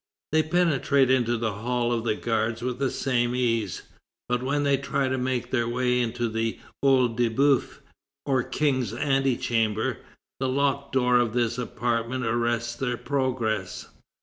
[0.31, 3.83] They penetrate into the Hall of the Guards with the same ease.
[4.27, 7.81] But when they try to make their way into the OEil de Boeuf,
[8.25, 9.99] or King's Antechamber,
[10.39, 13.89] the locked door of this apartment arrests their progress.